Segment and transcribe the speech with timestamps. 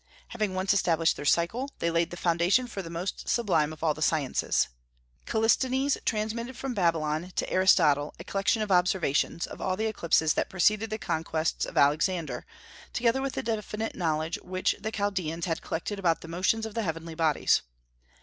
[0.29, 3.93] Having once established their cycle, they laid the foundation for the most sublime of all
[3.93, 4.67] the sciences.
[5.27, 10.49] Callisthenes transmitted from Babylon to Aristotle a collection of observations of all the eclipses that
[10.49, 12.47] preceded the conquests of Alexander,
[12.93, 16.81] together with the definite knowledge which the Chaldaeans had collected about the motions of the
[16.81, 17.61] heavenly bodies.